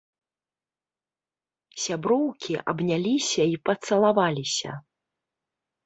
[1.85, 4.71] Сяброўкі абняліся і пацалаваліся.